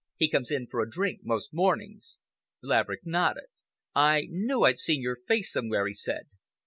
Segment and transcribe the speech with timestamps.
[0.15, 2.21] He comes in for a drink most mornings."
[2.63, 3.43] Laverick nodded.
[3.93, 6.27] "I knew I'd seen your face somewhere," he said.